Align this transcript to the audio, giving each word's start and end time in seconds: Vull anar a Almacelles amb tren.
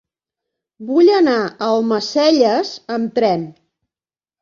Vull 0.87 1.11
anar 1.17 1.35
a 1.43 1.53
Almacelles 1.69 2.75
amb 2.99 3.17
tren. 3.23 3.49